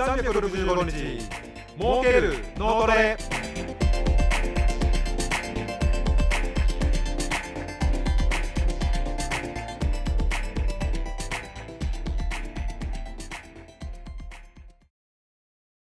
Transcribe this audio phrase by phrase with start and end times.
[0.00, 1.28] 365日
[1.78, 3.18] 儲ける脳トレ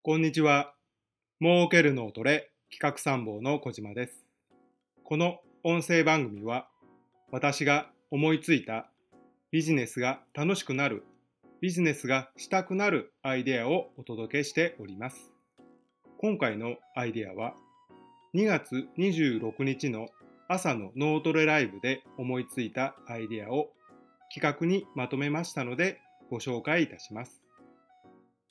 [0.02, 0.74] こんにちは。
[1.40, 4.26] 儲ける脳トレ企画参謀の小島です。
[5.04, 6.68] この音声番組は
[7.30, 8.90] 私が思いついた
[9.51, 11.02] ビジネスが楽しくなる、
[11.62, 15.30] ビジネスがしたくなるアイデアをお届けしております。
[16.19, 17.55] 今回のアイデアは
[18.35, 20.09] 2月26日の
[20.48, 23.71] 朝の脳トレライブで思いついたアイデアを
[24.35, 27.45] 企画にまとめましたのでご紹介いたします。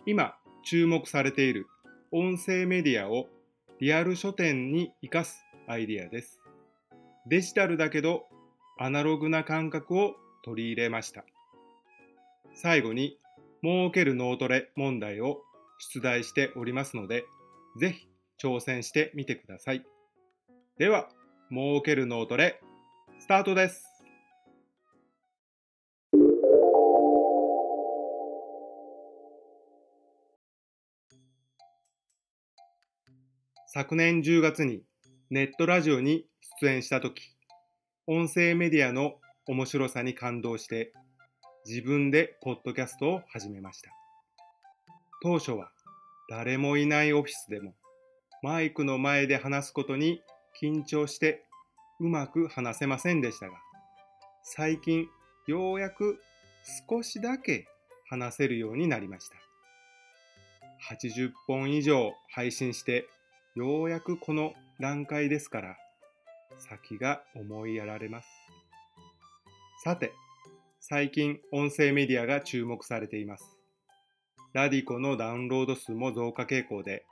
[0.05, 1.67] 今注目されている
[2.13, 3.27] 音声メディアを
[3.81, 6.39] リアル書店に生かすアイデアです。
[7.27, 8.23] デジタルだけど
[8.79, 10.15] アナログな感覚を
[10.45, 11.25] 取り入れました。
[12.55, 13.17] 最後に
[13.63, 15.41] 儲ける脳トレ問題を
[15.93, 17.25] 出題しておりますので、
[17.79, 18.07] ぜひ
[18.41, 19.85] 挑戦してみてください。
[20.77, 21.09] では、
[21.51, 22.61] 儲ける脳トレ
[23.19, 23.85] スタートです。
[33.67, 34.83] 昨年10月に
[35.29, 36.25] ネットラジオに
[36.61, 37.21] 出演したとき、
[38.05, 39.15] 音声メディアの
[39.47, 40.91] 面白さに感動して
[41.65, 43.91] 自分でポッドキャストを始めました。
[45.21, 45.71] 当初は
[46.29, 47.75] 誰もいないオフィスでも
[48.41, 50.21] マイクの前で話すことに
[50.59, 51.43] 緊張して
[51.99, 53.53] うまく話せませんでしたが、
[54.43, 55.05] 最近
[55.45, 56.19] ようやく
[56.89, 57.67] 少しだけ
[58.09, 59.35] 話せるようになりました。
[60.95, 63.07] 80本以上配信して
[63.55, 65.77] ようやくこの段階ですから、
[66.57, 68.27] 先が思いやられます。
[69.83, 70.11] さて、
[70.91, 73.57] 最近音声メディアが注目されています。
[74.51, 77.05] ラディコのダウンロード数も増加傾向で、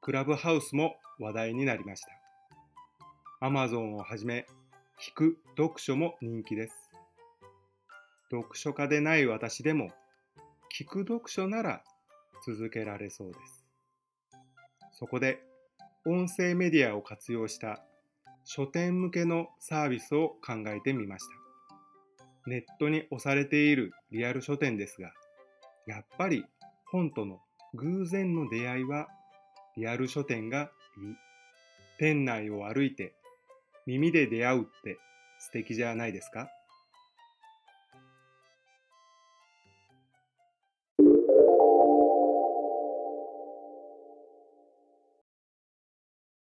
[0.00, 2.08] クラブハウスも話題になりました。
[3.40, 4.46] アマゾンをはじめ、
[5.00, 6.90] 聞く読書も人気です。
[8.32, 9.90] 読書家でない私でも、
[10.76, 11.84] 聞く読書なら
[12.44, 13.64] 続けられそうです。
[14.90, 15.38] そこで、
[16.04, 17.84] 音声メディアを活用した
[18.44, 21.43] 書店向けのサービスを考えてみました。
[22.46, 25.12] ネットに押されているリアル書店ですが、
[25.86, 26.44] やっぱり
[26.90, 27.40] 本との
[27.74, 29.08] 偶然の出会いは
[29.76, 30.70] リアル書店がいい。
[31.98, 33.14] 店内を歩いて
[33.86, 34.98] 耳で出会うって
[35.38, 36.48] 素敵じゃないですか？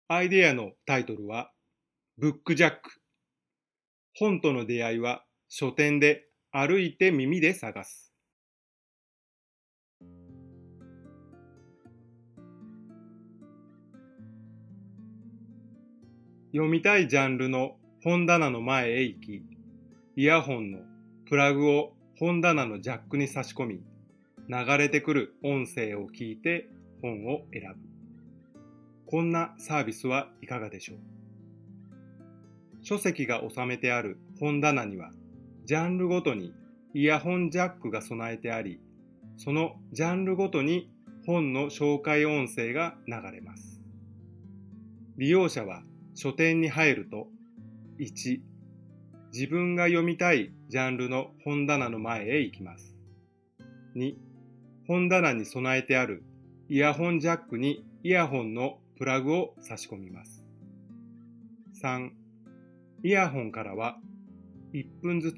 [0.08, 1.50] アイデアのタイトルは、
[2.18, 2.90] ブックジャック。
[4.14, 5.24] 本との出会いは
[5.54, 8.10] 書店で歩いて耳で探す。
[16.52, 19.42] 読みたいジャンルの本棚の前へ行き、
[20.16, 20.78] イヤホンの
[21.28, 23.82] プラグを本棚のジャックに差し込み、
[24.48, 26.70] 流れてくる音声を聞いて
[27.02, 28.62] 本を選ぶ。
[29.04, 30.96] こんなサービスはいかがでしょう？
[32.80, 35.10] 書籍が収めてある本棚には、
[35.64, 36.52] ジャンルごとに
[36.92, 38.80] イヤホンジャックが備えてあり、
[39.36, 40.90] そのジャンルごとに
[41.24, 43.80] 本の紹介音声が流れます。
[45.16, 45.82] 利用者は
[46.14, 47.28] 書店に入ると、
[48.00, 48.40] 1、
[49.32, 52.96] 自分が読みたいジャンルの本棚の前へ行きます。
[53.96, 54.14] 2、
[54.88, 56.24] 本棚に備えてある
[56.68, 60.44] イヤホンジャックにイヤホンのプラグを差し込みます。
[61.82, 62.10] 3、
[63.04, 63.96] イヤホンからは
[64.72, 65.36] 1分ずつ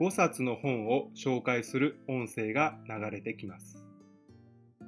[0.00, 3.84] 5冊の本を紹介する音声が流れてきます。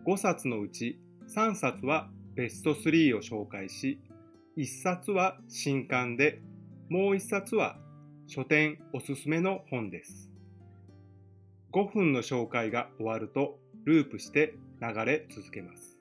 [0.07, 4.01] 5冊のうち3冊はベスト3を紹介し、
[4.57, 6.41] 1冊は新刊で、
[6.89, 7.77] もう1冊は
[8.27, 10.31] 書店おすすめの本です。
[11.73, 15.99] 5分の紹介が終わるとループして流れ続けます。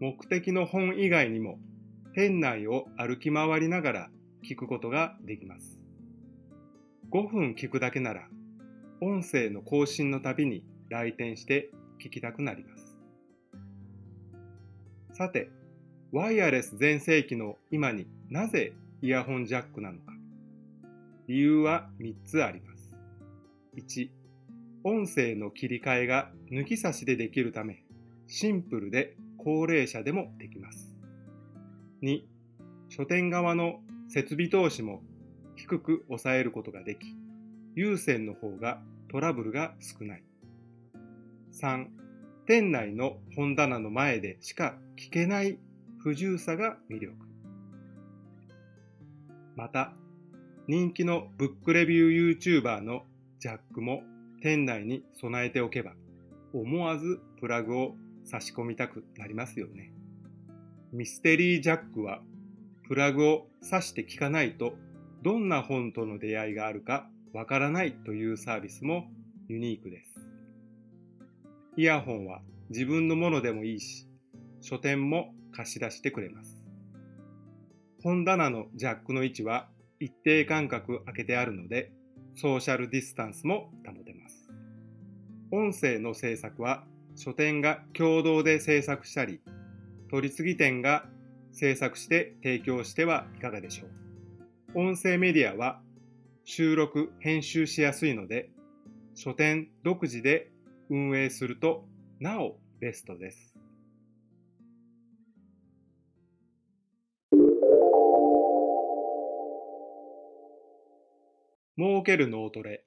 [0.00, 1.58] 目的の本以外にも
[2.14, 4.10] 店内を歩き回りながら
[4.44, 5.81] 聞くことができます。
[7.12, 8.26] 5分聞くだけなら
[9.02, 11.70] 音声の更新のたびに来店して
[12.02, 12.96] 聞きたくなります。
[15.12, 15.50] さて、
[16.10, 18.72] ワイヤレス全盛期の今になぜ
[19.02, 20.14] イヤホンジャックなのか。
[21.28, 22.96] 理由は3つあります。
[23.76, 24.08] 1、
[24.84, 27.84] 音声の切り替えが抜き差しでできるため、
[28.26, 30.96] シンプルで高齢者でもできます。
[32.02, 32.22] 2、
[32.88, 35.02] 書店側の設備投資も
[35.62, 37.06] 低く抑えることができ、
[37.76, 40.24] 有線の方がトラブルが少ない。
[41.52, 41.86] 3、
[42.46, 45.60] 店内の本棚の前でしか聞けない
[46.00, 47.14] 不自由さが魅力。
[49.54, 49.92] また、
[50.66, 53.04] 人気のブックレビュー YouTuber の
[53.38, 54.02] ジャックも
[54.42, 55.92] 店内に備えておけば、
[56.52, 57.94] 思わずプラグを
[58.24, 59.92] 差し込みたくなりますよね。
[60.92, 62.20] ミステリージャックは、
[62.88, 64.74] プラグを挿して聞かないと、
[65.22, 69.08] どんな本との出会いがあるかわからないというサービスも
[69.48, 70.20] ユニークです。
[71.76, 74.08] イヤホンは自分のものでもいいし、
[74.60, 76.64] 書店も貸し出してくれます。
[78.02, 79.68] 本棚のジャックの位置は
[80.00, 81.92] 一定間隔空けてあるので、
[82.34, 84.50] ソーシャルディスタンスも保てます。
[85.52, 86.84] 音声の制作は
[87.14, 89.40] 書店が共同で制作したり、
[90.10, 91.06] 取り次ぎ店が
[91.52, 94.01] 制作して提供してはいかがでしょう。
[94.74, 95.82] 音声メディアは
[96.44, 98.48] 収録、編集しやすいので、
[99.14, 100.50] 書店独自で
[100.88, 101.84] 運営すると
[102.20, 103.54] なおベストです。
[111.76, 112.86] 儲ける脳トレ。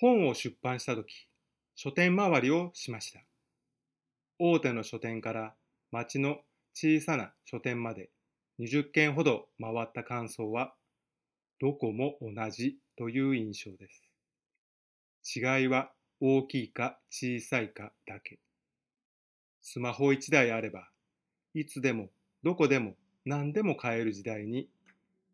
[0.00, 1.28] 本を出版したとき、
[1.74, 3.20] 書店回りをしました。
[4.38, 5.54] 大手の書店から
[5.90, 6.38] 町の
[6.72, 8.08] 小さな書店まで
[8.60, 10.74] 20軒ほど回った感想は、
[11.60, 15.38] どこも同じという印象です。
[15.38, 15.90] 違いは
[16.20, 18.38] 大きいか小さいかだけ。
[19.60, 20.88] スマホ1台あれば、
[21.54, 22.10] いつでも
[22.42, 24.68] どこでも何でも買える時代に、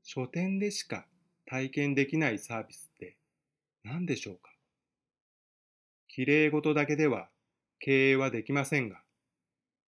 [0.02, 1.06] 書店でしか
[1.46, 3.16] 体験できないサービスって
[3.84, 4.50] 何でしょうか
[6.08, 7.28] 綺麗事だけでは
[7.80, 9.02] 経営はできませんが、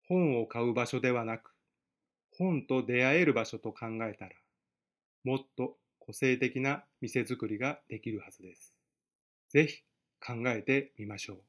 [0.09, 1.52] 本を買う場所ではなく、
[2.39, 4.31] 本と出会える場所と考えたら、
[5.25, 8.75] もっと個性的な店作りができるはずです。
[9.51, 9.83] ぜひ
[10.25, 11.43] 考えてみましょう。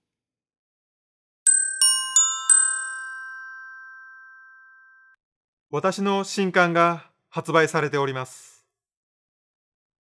[5.71, 8.67] 私の新刊が発売されております。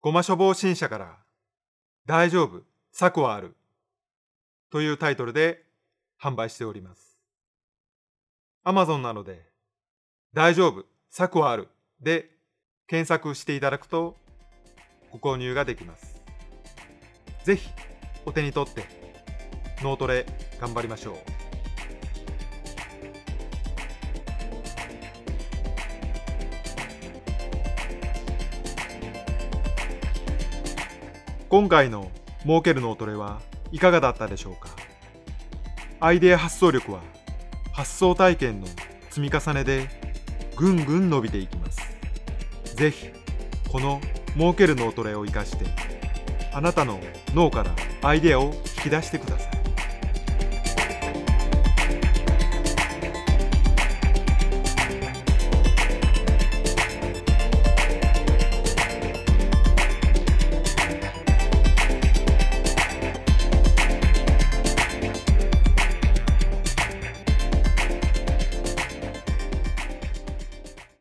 [0.01, 1.17] ごま処方新社から
[2.05, 3.55] 大丈夫、策はある
[4.71, 5.63] というタイトルで
[6.19, 7.19] 販売しております。
[8.63, 9.50] アマゾンなので
[10.33, 11.67] 大丈夫、策はある
[11.99, 12.29] で
[12.87, 14.15] 検索していただくと
[15.11, 16.21] ご購入ができます。
[17.43, 17.69] ぜひ
[18.25, 18.85] お手に取って
[19.81, 20.25] 脳トレ
[20.61, 21.15] 頑張りましょう。
[31.49, 32.09] 今回の
[32.43, 33.41] 儲ける脳トレは
[33.73, 34.69] いかがだったでしょうか？
[35.99, 37.01] アイデア発想力は
[37.73, 38.67] 発想体験の
[39.09, 39.89] 積み重ねで
[40.61, 41.81] ぐんぐん伸びていきます。
[42.75, 43.09] ぜひ
[43.67, 43.99] この
[44.35, 45.65] 儲ける脳トレを生かして
[46.53, 46.99] あなたの
[47.33, 47.71] 脳から
[48.03, 49.20] アイデアを引き出してください。